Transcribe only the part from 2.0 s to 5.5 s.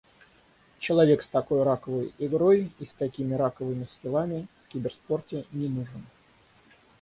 игрой и с такими раковыми скиллами в киберспорте